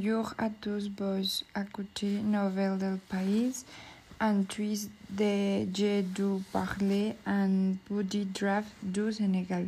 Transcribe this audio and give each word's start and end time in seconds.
Bonjour 0.00 0.32
à 0.38 0.48
tous, 0.48 0.88
boys. 0.90 1.42
Écoutez 1.56 2.20
nouvelle 2.22 2.78
del 2.78 2.98
país. 3.08 3.64
En 4.20 4.44
twist 4.44 4.92
de 5.10 5.66
J'ai 5.74 6.02
dû 6.02 6.40
parler 6.52 7.16
un 7.26 7.72
body 7.90 8.26
draft 8.26 8.68
du 8.80 9.10
Sénégal. 9.10 9.66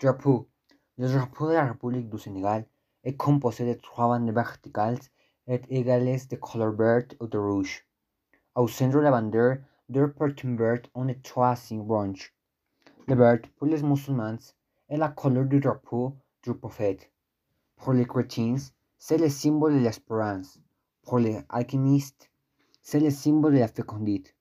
Drapeau. 0.00 0.48
Le 0.96 1.06
drapeau 1.06 1.48
de 1.48 1.52
la 1.52 1.66
République 1.66 2.08
du 2.08 2.18
Sénégal 2.18 2.64
est 3.04 3.16
composé 3.18 3.66
de 3.66 3.78
trois 3.78 4.08
bandes 4.08 4.32
verticales 4.32 5.00
et 5.46 5.60
égales 5.68 6.18
de 6.30 6.36
couleur 6.36 6.72
verte 6.72 7.14
ou 7.20 7.26
de 7.26 7.36
rouge. 7.36 7.84
Au 8.54 8.66
centre 8.68 8.96
de 8.96 9.00
la 9.00 9.10
bandera, 9.10 9.56
deux 9.90 10.10
porteurs 10.10 10.56
verts 10.56 10.88
ont 10.94 11.14
trois 11.22 11.56
signes 11.56 11.84
branches. 11.84 12.34
Le 13.06 13.14
vert, 13.16 13.40
pour 13.58 13.66
les 13.66 13.82
musulmans, 13.82 14.38
est 14.90 14.98
la 14.98 15.08
couleur 15.08 15.46
du 15.46 15.60
drapeau 15.60 16.16
du 16.42 16.52
prophète. 16.52 17.10
Pour 17.76 17.94
les 17.94 18.04
chrétiens, 18.04 18.56
c'est 18.98 19.16
le 19.16 19.30
symbole 19.30 19.74
de 19.74 19.78
l'espérance. 19.78 20.60
Pour 21.02 21.18
les 21.18 21.38
alchimistes, 21.48 22.30
c'est 22.82 23.00
le 23.00 23.10
symbole 23.10 23.54
de 23.54 23.60
la 23.60 23.68
fécondité. 23.68 24.32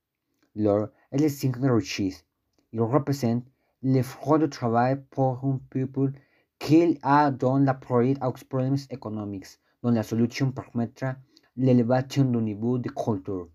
L'or 0.55 0.89
est 1.12 1.20
le 1.20 1.30
signe 1.30 1.52
de 1.52 1.70
richesse. 1.70 2.25
Il 2.73 2.81
représente 2.81 3.45
le 3.81 4.02
fruit 4.02 4.39
du 4.39 4.49
travail 4.49 5.02
pour 5.12 5.39
un 5.45 5.59
peuple 5.70 6.12
qui 6.58 7.00
a 7.02 7.31
donné 7.31 7.66
la 7.66 7.73
priorité 7.75 8.20
aux 8.25 8.34
problèmes 8.50 8.75
économiques, 8.89 9.59
dont 9.81 9.91
la 9.91 10.03
solution 10.03 10.52
permettra 10.52 11.16
l'élévation 11.55 12.25
du 12.25 12.41
niveau 12.41 12.77
de 12.77 12.89
culture. 12.89 13.47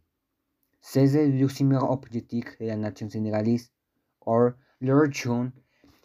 C'est 0.81 1.07
le 1.07 1.39
deuxième 1.39 1.73
objectif 1.73 2.59
de 2.59 2.67
la 2.67 2.77
nation 2.77 3.11
sénégalaise. 3.11 3.71
Or, 4.27 4.53
l'origine 4.81 5.51
est 5.57 5.64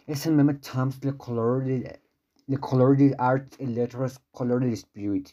en 0.09 0.31
même 0.31 0.59
temps 0.59 0.89
le 1.03 1.11
couleur 1.11 1.61
de, 1.61 1.83
le 2.47 2.57
couleur 2.57 2.95
des 2.95 3.13
arts 3.19 3.45
et 3.59 3.65
lettres, 3.67 4.19
couleur 4.31 4.59
de 4.59 4.65
l'esprit. 4.65 5.23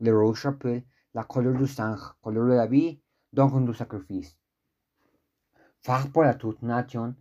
Le 0.00 0.18
rouge 0.18 0.46
rappelle 0.46 0.82
la 1.14 1.22
couleur 1.22 1.56
du 1.56 1.66
sang, 1.68 1.94
couleur 2.20 2.46
de 2.46 2.54
la 2.54 2.66
vie, 2.66 3.00
donc 3.32 3.64
du 3.64 3.72
sacrifice. 3.72 4.36
Faire 5.80 6.10
pour 6.10 6.24
la 6.24 6.34
toute 6.34 6.60
nation 6.62 7.14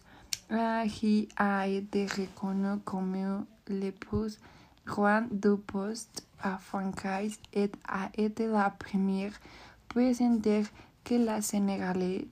qui 0.89 1.27
a 1.37 1.67
été 1.67 2.05
reconnu 2.05 2.79
comme 2.85 3.45
le 3.67 3.91
plus 3.91 4.39
grand 4.85 5.25
du 5.31 5.57
poste 5.57 6.25
à 6.41 6.57
Francaise 6.57 7.39
et 7.53 7.71
a 7.87 8.09
été 8.15 8.47
la 8.47 8.69
première 8.69 9.33
présidente 9.89 10.67
que 11.03 11.15
la 11.15 11.41
Sénégalaise 11.41 12.25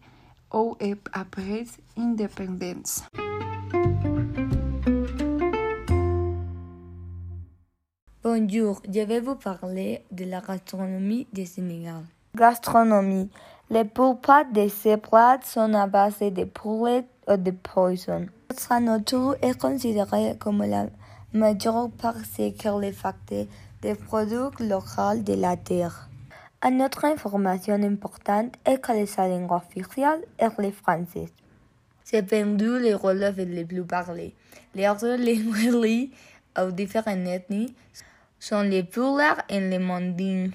a 0.51 0.71
après 1.13 1.65
indépendance. 1.97 3.03
Bonjour, 8.27 8.81
je 8.91 9.01
vais 9.01 9.19
vous 9.19 9.35
parler 9.35 10.01
de 10.11 10.25
la 10.25 10.41
gastronomie 10.41 11.27
du 11.31 11.45
Sénégal. 11.45 12.01
Gastronomie. 12.35 13.29
Les 13.69 13.85
plupart 13.85 14.51
de 14.51 14.67
ces 14.67 14.97
plats 14.97 15.37
sont 15.43 15.71
à 15.75 15.85
base 15.85 16.17
de 16.21 16.43
poulet 16.45 17.03
ou 17.27 17.37
de 17.37 17.51
poisson. 17.51 18.25
Notre 18.49 18.79
nourriture 18.79 19.35
est 19.43 19.55
considérée 19.61 20.35
comme 20.39 20.63
la 20.63 20.87
meilleure 21.33 21.91
parce 22.01 22.27
qu'elle 22.37 22.83
est 22.83 22.93
faite 22.93 23.47
des 23.83 23.93
produits 23.93 24.65
locaux 24.67 25.19
de 25.23 25.33
la 25.39 25.55
terre. 25.55 26.09
Une 26.63 26.81
autre 26.81 27.05
information 27.05 27.75
importante 27.75 28.55
est 28.65 28.79
que 28.79 28.91
la 28.91 29.27
langue 29.27 29.51
officielle 29.51 30.25
est 30.39 30.57
le 30.57 30.71
français. 30.71 31.27
C'est 32.03 32.31
les 32.31 32.93
relèves 32.95 33.37
les 33.39 33.65
plus 33.65 33.83
parlés. 33.83 34.33
Les 34.73 34.89
autres 34.89 35.15
langues 35.15 36.09
aux 36.57 36.71
différentes 36.71 37.27
ethnies 37.27 37.75
sont 38.39 38.61
les 38.61 38.83
plus 38.83 39.01
rares 39.01 39.43
en 39.51 39.59
le 39.59 39.79
monde. 39.79 40.51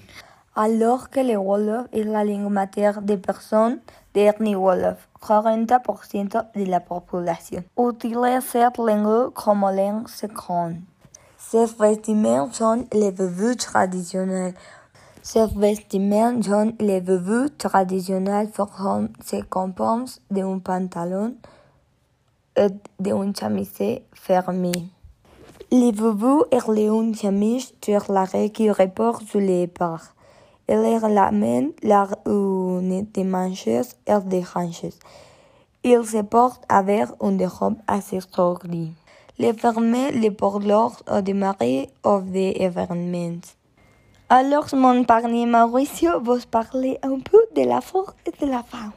Alors 0.55 1.09
que 1.09 1.21
le 1.21 1.37
Wolof 1.37 1.87
est 1.93 2.03
la 2.03 2.25
langue 2.25 2.51
maternelle 2.51 3.05
des 3.05 3.17
personnes 3.17 3.79
d'ethnie 4.13 4.55
Wolof, 4.55 5.07
40% 5.21 6.43
de 6.55 6.65
la 6.69 6.81
population 6.81 7.63
utilise 7.77 8.43
cette 8.45 8.77
langue 8.77 9.33
comme 9.33 9.61
langue 9.61 10.07
seconde. 10.09 10.77
Ces 11.37 11.65
vestiments 11.79 12.51
sont 12.51 12.85
les 12.93 13.11
vêtements 13.11 13.55
traditionnels. 13.55 14.53
Ces 15.21 15.47
vestiments 15.55 16.41
sont 16.41 16.73
les 16.79 16.99
vêtements 16.99 17.47
traditionnels 17.57 18.49
forment 18.53 19.09
se 19.23 19.41
composent 19.43 20.19
d'un 20.29 20.59
pantalon 20.59 21.35
et 22.55 22.67
d'une 22.99 23.35
chemise 23.35 24.01
fermée. 24.13 24.91
Les 25.73 25.93
et 26.51 26.85
une 26.85 27.15
chemise 27.15 27.73
sur 27.81 28.11
l'arrêt 28.11 28.49
qui 28.49 28.69
reportent 28.69 29.25
sur 29.25 29.39
les 29.39 29.67
barres. 29.67 30.13
Les 30.67 30.99
lamelles, 30.99 31.71
la 31.81 32.09
des 32.25 33.23
manches 33.23 33.67
et 33.67 34.19
des 34.25 34.43
hanches. 34.53 34.97
Ils 35.85 36.05
se 36.05 36.23
portent 36.23 36.65
avec 36.67 37.07
une 37.21 37.45
robe 37.45 37.77
assez 37.87 38.19
gris. 38.33 38.91
Les 39.39 39.53
fermés 39.53 40.11
les 40.11 40.31
portent 40.31 40.65
lors 40.65 41.01
de 41.07 41.31
mariés 41.31 41.89
ou 42.03 42.19
des 42.19 42.53
événements. 42.59 43.39
Alors, 44.27 44.67
mon 44.73 45.05
parrain 45.05 45.45
Mauricio 45.45 46.19
vous 46.21 46.45
parler 46.51 46.97
un 47.01 47.17
peu 47.19 47.39
de 47.55 47.65
la 47.65 47.79
flore 47.79 48.13
et 48.25 48.45
de 48.45 48.51
la 48.51 48.61
faune. 48.63 48.91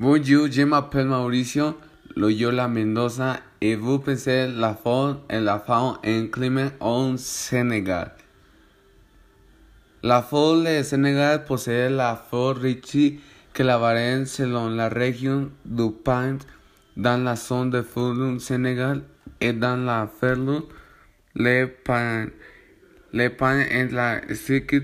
Bonjour, 0.00 0.50
je 0.50 0.62
m'appelle 0.62 1.06
Mauricio 1.06 1.74
Loyola 2.16 2.68
Mendoza 2.68 3.40
et 3.60 3.76
vous 3.76 3.98
pensez 3.98 4.48
la 4.48 4.74
faune 4.74 5.18
et 5.30 5.40
la 5.40 5.58
faune 5.58 5.96
en 6.04 6.26
climat 6.30 6.70
au 6.80 7.16
Sénégal. 7.16 8.12
La 10.02 10.22
folle 10.22 10.64
de 10.64 10.82
Sénégal 10.82 11.44
posee 11.44 11.88
la 11.90 12.14
forêt 12.16 12.60
riche 12.82 13.14
que 13.52 13.62
la 13.62 13.78
varenne 13.78 14.26
selon 14.26 14.68
la 14.68 14.88
région 14.88 15.50
du 15.64 15.90
Pint 16.04 16.38
dans 16.96 17.22
la 17.24 17.34
zone 17.36 17.70
de 17.70 17.82
Fulum 17.82 18.38
Sénégal 18.38 19.02
et 19.40 19.52
dans 19.52 19.76
la 19.76 20.08
Ferlo. 20.20 20.68
Le 21.34 21.66
Pint, 21.66 22.28
le 23.12 23.28
Pint 23.28 23.60
est 23.60 23.92
la 23.92 24.20
structure, 24.34 24.82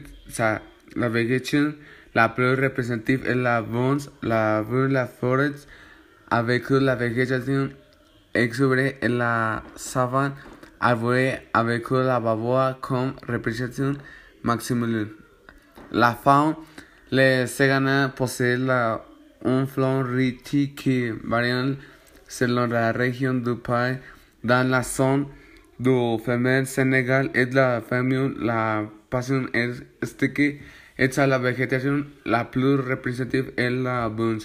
la 0.97 1.09
végétation 1.09 1.75
la 2.15 2.29
plus 2.29 2.55
représentative 2.55 3.27
est 3.27 3.35
la 3.35 3.61
bronze, 3.61 4.11
la 4.23 4.63
vue, 4.63 4.89
la 4.89 5.07
forêt, 5.07 5.51
avec 6.35 6.69
la 6.71 6.97
végétation 6.97 7.69
exuberante 8.35 8.97
et 9.03 9.09
la 9.09 9.63
savane 9.77 10.33
arborée 10.81 11.39
avec 11.53 11.89
la 11.91 12.19
baboa 12.19 12.77
comme 12.81 13.13
représentation 13.29 13.93
maximale. 14.43 15.07
La 15.93 16.13
faune, 16.15 16.57
les 17.13 17.47
Ségana 17.47 18.09
possède 18.09 18.67
la, 18.67 19.05
un 19.45 20.03
riche 20.03 20.75
qui 20.75 21.11
varie 21.23 21.77
selon 22.27 22.67
la 22.67 22.91
région 22.91 23.35
du 23.35 23.55
pays. 23.55 23.99
Dans 24.43 24.69
la 24.69 24.83
zone 24.83 25.27
du 25.79 26.19
femelle 26.27 26.67
Sénégal 26.67 27.31
et 27.35 27.47
la 27.47 27.81
famille, 27.81 28.33
la 28.41 28.83
passion 29.09 29.47
est 29.55 30.35
que 30.35 30.55
est 30.99 31.17
la 31.17 31.39
végétation 31.39 32.05
la 32.27 32.45
plus 32.45 32.75
représentative 32.75 33.53
est 33.57 33.71
la 33.71 34.09
bunch. 34.09 34.43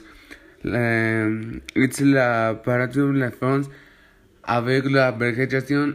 C'est 0.61 2.01
la 2.01 2.53
parature 2.53 3.13
de 3.13 3.29
France 3.29 3.67
avec 4.44 4.89
la 4.89 5.11
végétation 5.11 5.94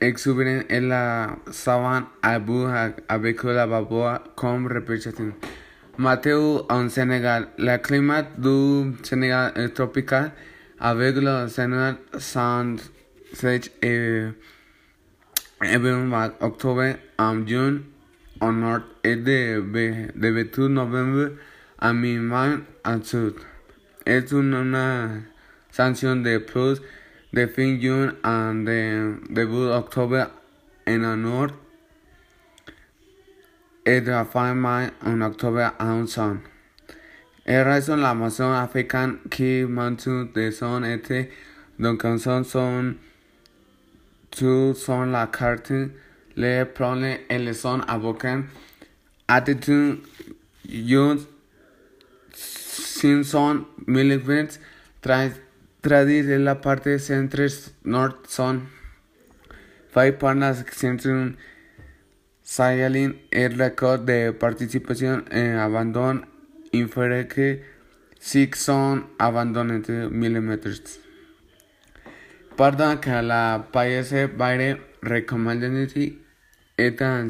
exubérante 0.00 0.66
et 0.68 0.80
la 0.80 1.36
savane 1.50 2.04
avec 2.22 3.42
la 3.42 3.66
baboa 3.66 4.22
comme 4.36 4.66
représentation. 4.68 5.32
Mateo 5.98 6.66
en 6.70 6.88
Sénégal. 6.88 7.48
Le 7.58 7.76
climat 7.78 8.22
du 8.38 8.94
Sénégal 9.02 9.52
est 9.56 9.68
tropical 9.70 10.32
avec 10.78 11.16
le 11.16 11.48
Sénégal 11.48 11.96
sans 12.18 12.76
sèche 13.32 13.70
et 13.82 14.26
en 15.60 16.30
octobre 16.40 16.94
en 17.18 17.46
juin 17.46 17.78
au 18.40 18.52
nord 18.52 18.80
et 19.02 19.16
de, 19.16 19.60
de 20.14 20.28
28 20.28 20.68
novembre 20.68 21.30
à 21.78 21.92
mi-mai. 21.92 22.58
Es 24.04 24.32
una 24.32 25.26
sanción 25.70 26.22
de 26.22 26.40
plus 26.40 26.82
de 27.32 27.48
fin 27.48 27.80
juin 27.80 28.16
and 28.22 28.66
de 28.66 29.16
debut 29.30 29.70
octobre 29.70 30.26
en 30.86 31.04
el 31.04 31.16
norte 31.16 31.54
et 33.84 34.00
de 34.00 34.24
fin 34.24 34.54
mai 34.54 34.90
en 35.04 35.22
octobre 35.22 35.72
en 35.80 36.06
son. 36.06 36.42
El 37.46 37.64
resto 37.64 37.96
la 37.96 38.10
Amazon 38.10 38.52
africaine 38.52 39.18
qui 39.30 39.64
mantiene 39.64 40.32
de 40.32 40.50
son 40.50 40.84
été 40.84 41.30
donc 41.78 42.02
son 42.18 42.44
son 42.44 42.96
tout 44.30 44.74
son 44.74 45.10
la 45.12 45.26
carte 45.26 45.90
le 46.36 46.64
prone 46.64 47.20
el 47.28 47.54
son 47.54 47.82
abocan 47.86 48.44
attitude 49.28 49.98
use 50.64 51.26
sin 53.04 53.22
son 53.26 53.68
millimeters 53.84 54.60
tras 55.00 55.32
tradir 55.82 56.30
en 56.30 56.46
la 56.46 56.62
parte 56.62 56.98
centro 56.98 57.44
north 57.82 58.26
son 58.26 58.70
five 59.92 60.14
panas 60.14 60.64
centrum 60.72 61.36
Sayalin 62.42 63.20
el 63.30 63.58
récord 63.58 64.00
de 64.06 64.32
participación 64.32 65.26
en 65.30 65.56
abandono 65.56 66.26
inferior 66.72 67.28
que 67.28 67.62
six 68.18 68.58
son 68.58 69.10
abandono 69.18 69.82
milímetros. 70.10 71.00
Pardon 72.56 73.00
que 73.00 73.20
la 73.20 73.68
paese 73.70 74.28
baire 74.28 74.80
recommended 75.02 75.90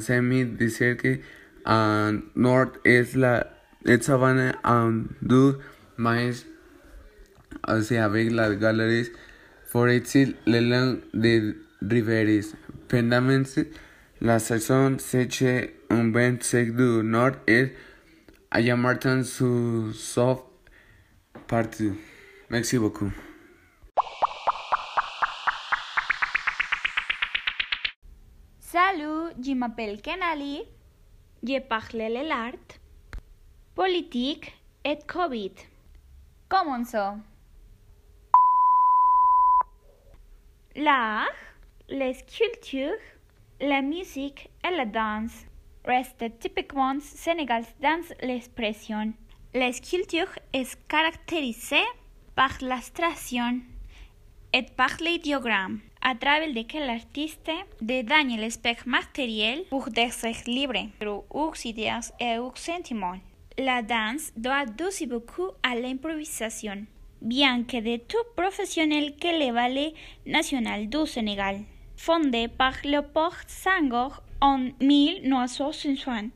semi 0.00 0.44
dice 0.44 0.96
que 0.96 1.22
en 1.66 2.30
norte 2.36 2.78
es 2.84 3.16
la 3.16 3.53
es 3.84 4.06
sabana 4.06 4.58
en 4.64 5.08
du 5.20 5.58
mais 5.96 6.46
hacia 7.66 8.04
avec 8.04 8.32
las 8.32 8.56
galeries 8.58 9.10
forestières 9.66 10.34
le 10.46 10.60
long 10.60 11.00
de 11.12 11.56
riveres. 11.82 12.54
Pendant 12.88 13.42
la 14.20 14.38
saison 14.38 14.98
sèche 14.98 15.70
un 15.90 16.10
vent 16.12 16.40
sec 16.40 16.74
du 16.74 17.02
nord 17.02 17.32
et 17.46 17.72
à 18.50 18.60
Yamartan 18.60 19.22
su 19.24 19.92
soft 19.92 20.44
partie. 21.46 21.92
Merci 22.50 22.78
beaucoup. 22.78 23.10
Salut, 28.60 29.32
je 29.40 29.52
m'appelle 29.54 30.00
Kenali. 30.00 30.62
Je 31.42 31.60
parle 31.60 32.10
l'art, 32.26 32.52
politique 33.74 34.52
et 34.84 34.98
Covid. 35.04 35.54
Commençons. 36.48 37.18
L'art, 40.76 41.26
les 41.88 42.14
sculptures, 42.14 43.02
la 43.60 43.82
musique 43.82 44.48
et 44.64 44.76
la 44.76 44.86
danse 44.86 45.46
restent 45.84 46.38
typiquement 46.38 47.00
sénégalais 47.00 47.66
dans 47.80 48.04
l'expression. 48.22 49.12
La 49.54 49.72
sculpture 49.72 50.38
est 50.52 50.78
caractérisée 50.86 51.88
par 52.36 52.52
l'abstraction 52.60 53.60
et 54.52 54.62
par 54.76 54.96
l'idiogramme, 55.00 55.80
a 56.00 56.14
travers 56.14 56.48
lequel 56.48 56.86
l'artiste 56.86 57.50
dédaigne 57.80 58.40
l'aspect 58.40 58.76
matériel 58.86 59.64
pour 59.68 59.90
d'être 59.90 60.48
libre, 60.48 60.92
aux 61.30 61.52
idées 61.64 61.98
et 62.20 62.38
aux 62.38 62.52
sentiments. 62.54 63.18
La 63.58 63.82
danse 63.82 64.32
doit 64.36 64.64
aussi 64.84 65.06
beaucoup 65.06 65.48
à 65.62 65.76
l'improvisation, 65.76 66.86
bien 67.22 67.62
que 67.62 67.76
de 67.76 67.98
tout 68.02 68.16
professionnel 68.36 69.14
que 69.14 69.28
le 69.28 69.52
Ballet 69.54 69.94
national 70.26 70.88
du 70.88 71.06
Sénégal, 71.06 71.60
fondé 71.96 72.48
par 72.48 72.72
Léopold 72.82 73.44
Senghor 73.46 74.24
en 74.40 74.58
1960. 74.80 76.32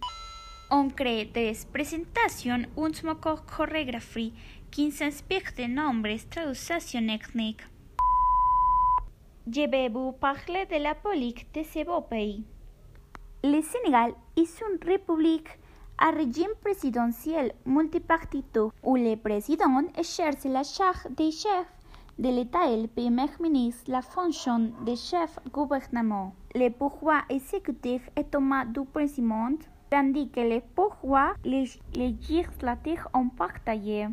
On 0.70 0.90
crée 0.90 1.24
des 1.24 1.54
présentations 1.72 2.62
un 2.76 2.92
smoko 2.92 3.34
chorégraphie 3.52 4.32
qui 4.70 4.92
s'inspire 4.92 5.50
de 5.58 5.64
nombreuses 5.64 6.28
traductions 6.30 7.08
ethniques. 7.08 7.62
Je 9.52 9.68
vais 9.68 9.88
vous 9.88 10.12
parler 10.12 10.66
de 10.70 10.76
la 10.80 10.94
politique 10.94 11.52
de 11.52 11.64
ce 11.64 11.84
beau 11.84 12.00
pays. 12.02 12.44
Le 13.42 13.60
Sénégal 13.60 14.12
est 14.36 14.60
une 14.60 14.88
république 14.88 15.48
à 15.98 16.10
régime 16.10 16.54
présidentiel 16.62 17.52
multipartito 17.66 18.72
où 18.84 18.96
le 18.96 19.16
président 19.16 19.82
exerce 19.96 20.44
la 20.44 20.62
charge 20.62 21.08
de 21.16 21.30
chef 21.30 21.66
de 22.18 22.28
l'État 22.28 22.70
et 22.70 22.80
le 22.82 22.86
premier 22.88 23.28
ministre 23.40 23.90
la 23.90 24.02
fonction 24.02 24.70
de 24.86 24.94
chef 24.94 25.38
gouvernement. 25.52 26.32
Le 26.54 26.68
pouvoir 26.70 27.22
exécutif 27.28 28.02
est 28.16 28.34
main 28.36 28.64
du 28.66 28.84
président, 28.84 29.56
tandis 29.90 30.28
que 30.30 30.40
le 30.40 30.60
pouvoir 30.60 31.34
législatif 31.44 33.06
est 33.14 33.36
partagé 33.36 34.08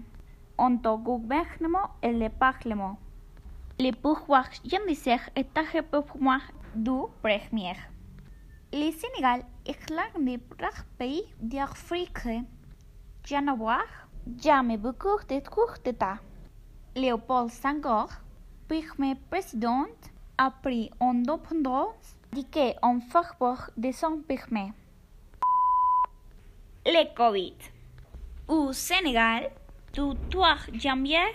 entre 0.57 0.89
le 0.91 0.97
gouvernement 0.97 1.89
et 2.01 2.13
le 2.13 2.29
parlement. 2.29 2.97
Le 3.79 3.91
pouvoir 3.91 4.45
judiciaire 4.63 5.29
est 5.35 5.47
le 5.73 5.81
pouvoir 5.81 6.41
du 6.75 6.91
premier. 7.21 7.73
Le 8.73 8.91
Sénégal 8.91 9.43
Ik 9.67 9.89
lag 9.89 10.17
me 10.17 10.37
prachtig 10.37 11.25
der 11.39 11.67
frike. 11.67 12.45
Janawar, 13.23 14.07
jame 14.37 14.77
bukur 14.77 15.23
det 15.27 15.49
kurteta. 15.49 16.19
Leopold 16.93 17.51
Sangor, 17.51 18.09
pigme 18.67 19.15
président, 19.29 20.11
a 20.37 20.51
pris 20.51 20.91
en 20.99 21.23
dopendros, 21.23 22.15
diké 22.29 22.75
en 22.81 23.01
farbour 23.01 23.69
de 23.75 23.91
son 23.91 24.21
pigme. 24.27 24.73
Le 26.85 27.15
Covid. 27.15 27.57
Au 28.47 28.71
Sénégal, 28.71 29.49
du 29.93 30.13
3 30.29 30.57
janvier 30.73 31.33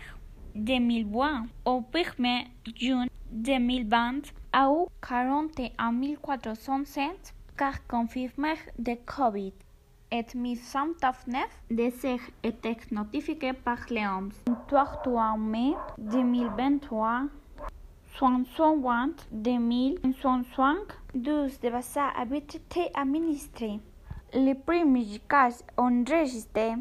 2020 0.55 1.49
au 1.65 1.81
1er 1.93 2.47
juin 2.77 3.07
2020, 3.33 4.33
à 4.53 4.69
41 5.01 6.15
407 6.23 7.35
cas 7.61 7.79
confirmés 7.89 8.57
de 8.79 8.95
COVID 9.05 9.53
et 10.11 10.25
1109 10.35 11.45
décès 11.71 12.17
étaient 12.43 12.79
notifiés 12.91 13.53
par 13.53 13.81
l'OMS. 13.91 14.31
Le 14.47 14.55
3 15.05 15.37
mai 15.37 15.75
2023, 15.99 17.25
120 18.19 19.27
2105 19.31 20.77
12 21.15 21.61
de 21.61 21.69
vaccins 21.69 22.09
avaient 22.19 22.39
été 22.39 22.91
administrés. 22.95 23.79
le 24.33 24.55
premier 24.55 25.21
cas 25.29 25.51
enregistré 25.77 26.73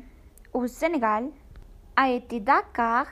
au 0.54 0.66
Sénégal 0.68 1.26
a 1.98 2.10
été 2.10 2.40
Dakar, 2.40 3.06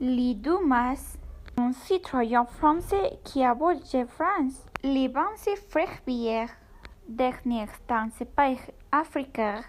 les 0.00 0.34
Dumas, 0.34 1.16
un 1.56 1.72
citoyen 1.72 2.44
français 2.44 3.18
qui 3.24 3.42
a 3.42 3.54
voyagé 3.54 4.04
France. 4.04 4.66
Les 4.82 5.08
pensées 5.08 5.56
frères 5.70 6.02
dernière 7.08 7.68
dans 7.88 8.08
ce 8.18 8.24
pays 8.24 8.58
africain, 8.92 9.62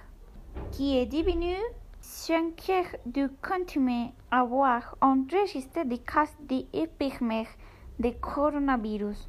qui 0.72 0.98
est 0.98 1.06
devenu 1.06 1.56
cœur 2.56 2.86
de 3.06 3.30
continuer 3.42 4.12
à 4.32 4.40
avoir 4.42 4.96
enregistré 5.02 5.86
des 5.86 6.00
cas 6.00 6.28
d'épidémie 6.42 7.48
de 8.00 8.10
coronavirus. 8.22 9.28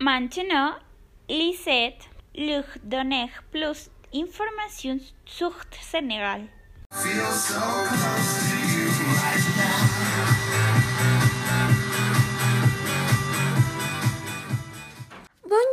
Maintenant, 0.00 0.72
Lisette 1.28 2.08
leur 2.36 2.64
donner 2.84 3.30
plus 3.50 3.90
d'informations 4.12 5.00
sur 5.24 5.52
Sénégal. 5.80 6.42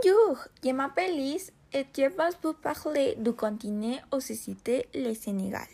Bonjour, 0.03 0.38
je 0.62 0.72
m'appelle 0.72 1.15
Lise 1.15 1.51
et 1.72 1.86
je 1.95 2.01
vais 2.01 2.29
vous 2.43 2.53
parler 2.53 3.15
du 3.17 3.31
continent 3.31 3.95
où 4.12 4.19
se 4.19 4.33
situe 4.33 4.81
le 4.93 5.13
Sénégal. 5.13 5.67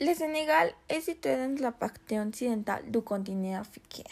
Le 0.00 0.14
Sénégal 0.14 0.70
est 0.88 1.00
situé 1.00 1.34
dans 1.36 1.60
la 1.60 1.72
partie 1.72 2.18
occidentale 2.20 2.88
du 2.88 3.00
continent 3.00 3.60
africain. 3.60 4.04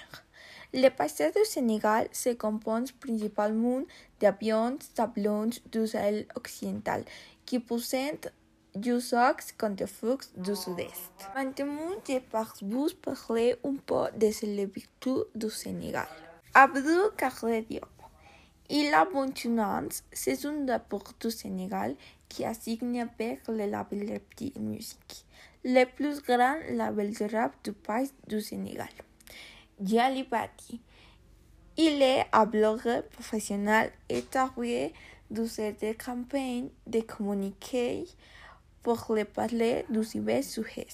Le 0.74 0.88
paysage 0.88 1.34
du 1.34 1.44
Sénégal 1.44 2.08
se 2.10 2.30
compose 2.30 2.90
principalement 2.92 3.82
d'avions 4.18 4.78
sablons 4.96 5.50
du 5.70 5.86
Sahel 5.86 6.26
occidental 6.34 7.04
qui 7.46 7.60
possèdent 7.60 8.32
du 8.74 9.00
sox 9.00 9.54
flux 9.86 10.16
du 10.36 10.56
sud-est. 10.56 11.12
Maintenant, 11.36 11.92
je 12.08 12.14
vais 12.14 12.22
vous 12.62 12.88
parler 13.00 13.54
un 13.64 13.74
peu 13.86 14.10
de 14.18 14.30
célébrités 14.32 15.22
du 15.36 15.50
Sénégal. 15.50 16.08
Abdou 16.52 17.10
Diop. 17.68 18.01
Il 18.74 18.94
a 18.94 19.04
Bontunance, 19.04 20.02
c'est 20.14 20.46
un 20.46 20.66
rapport 20.66 21.04
du 21.20 21.30
Sénégal 21.30 21.94
qui 22.26 22.42
a 22.42 22.54
signé 22.54 23.02
avec 23.02 23.46
le 23.46 23.66
label 23.66 24.10
Reptile 24.10 24.58
Music, 24.62 25.26
le 25.62 25.84
plus 25.84 26.22
grand 26.22 26.56
label 26.70 27.12
de 27.12 27.36
rap 27.36 27.52
du 27.62 27.72
pays 27.72 28.10
du 28.26 28.40
Sénégal. 28.40 28.88
Jali 29.78 30.22
Bati. 30.22 30.80
Il 31.76 32.00
est 32.00 32.24
un 32.32 32.46
blogueur 32.46 33.02
professionnel 33.08 33.92
et 34.08 34.22
travaille 34.22 34.94
dans 35.30 35.46
cette 35.46 36.02
campagne 36.02 36.70
de 36.86 37.00
communiquer 37.02 38.06
pour 38.82 39.04
le 39.10 39.26
parler 39.26 39.84
du 39.90 40.02
cyber-sujet. 40.02 40.86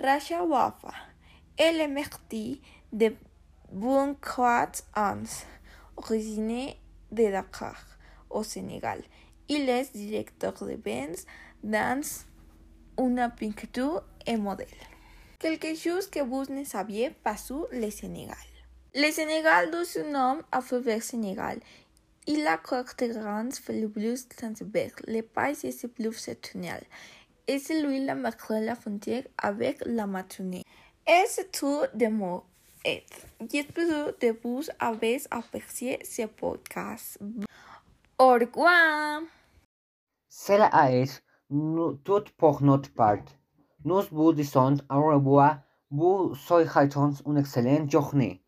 Racha 0.00 0.44
Wafa. 0.44 0.92
Elle 1.56 1.80
est 1.80 2.70
de 2.92 3.12
24 3.72 4.84
ans, 4.94 5.24
originaire 5.96 6.76
de 7.12 7.30
Dakar, 7.30 7.76
au 8.30 8.42
Sénégal. 8.42 9.02
Il 9.48 9.68
est 9.68 9.92
directeur 9.96 10.52
de 10.64 10.78
ventes 10.84 11.26
dans 11.62 12.02
une 12.98 13.32
peinture 13.38 14.02
et 14.26 14.36
modèle. 14.36 14.66
Quelque 15.38 15.74
chose 15.74 16.08
que 16.08 16.20
vous 16.20 16.44
ne 16.52 16.64
saviez 16.64 17.10
pas 17.10 17.36
sur 17.36 17.66
le 17.72 17.90
Sénégal. 17.90 18.36
Le 18.94 19.10
Sénégal 19.10 19.70
doit 19.70 19.84
son 19.84 20.10
nom 20.10 20.38
à 20.52 20.60
Faubourg 20.60 21.02
Sénégal. 21.02 21.58
Il 22.26 22.46
a 22.46 22.58
caractérisé 22.58 23.20
le 23.68 23.88
plus 23.88 24.28
transverse, 24.28 24.92
le 25.06 25.22
pays 25.22 25.66
est 25.66 25.88
plus 25.88 26.12
septentrional. 26.12 26.82
Et 27.46 27.58
c'est 27.58 27.82
lui 27.82 28.04
la 28.04 28.14
marque 28.14 28.48
la 28.50 28.74
frontière 28.74 29.24
avec 29.38 29.82
la 29.86 30.06
Martinique. 30.06 30.66
Et 31.06 31.24
tout 31.52 31.80
de 31.94 32.06
mots. 32.06 32.44
Et 32.84 33.04
j'espère 33.50 34.18
que 34.18 34.40
vous 34.42 34.62
avez 34.78 35.20
apprécié 35.30 35.98
ce 36.02 36.26
podcast. 36.26 37.18
Au. 38.18 38.38
Cela 40.28 40.70
est 40.90 41.22
tout 42.04 42.24
pour 42.38 42.62
notre 42.62 42.92
part. 42.94 43.18
Nous 43.84 44.02
vous 44.10 44.32
disons 44.32 44.76
au 44.90 45.06
revoir. 45.08 45.60
Vous 45.90 46.34
souhaitons 46.34 47.12
une 47.26 47.38
excellente 47.38 47.90
journée. 47.90 48.42